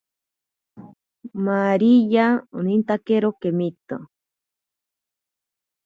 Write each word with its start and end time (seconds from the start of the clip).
Maríya 1.45 2.25
onintakero 2.57 3.29
kemito. 3.41 3.97